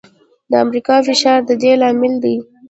[0.49, 2.35] د امریکا فشار د دې لامل دی.